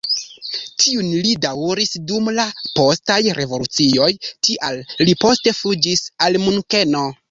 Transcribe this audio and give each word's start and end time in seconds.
Tiun 0.83 1.11
li 1.25 1.33
daŭris 1.43 1.93
dum 2.13 2.33
la 2.39 2.47
postaj 2.81 3.21
revolucioj, 3.43 4.11
tial 4.49 4.85
li 5.07 5.19
poste 5.27 5.59
fuĝis 5.63 6.09
al 6.29 6.45
Munkeno. 6.49 7.11